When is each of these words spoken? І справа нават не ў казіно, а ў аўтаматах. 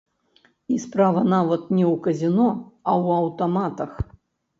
І 0.75 0.77
справа 0.85 1.21
нават 1.33 1.67
не 1.77 1.83
ў 1.89 1.91
казіно, 2.07 2.47
а 2.91 2.97
ў 3.01 3.05
аўтаматах. 3.25 3.91